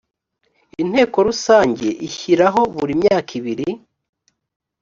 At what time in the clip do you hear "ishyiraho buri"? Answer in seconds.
2.07-2.93